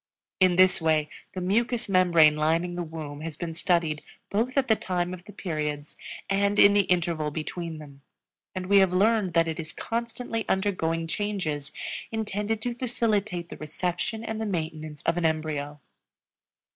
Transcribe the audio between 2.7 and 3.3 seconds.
the womb